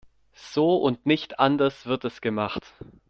So 0.53 0.77
und 0.77 1.05
nicht 1.05 1.37
anders 1.39 1.85
wird 1.85 2.05
es 2.05 2.21
gemacht. 2.21 2.73